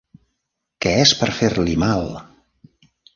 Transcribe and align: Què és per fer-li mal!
Què 0.85 0.93
és 1.01 1.11
per 1.19 1.29
fer-li 1.41 1.75
mal! 1.83 2.09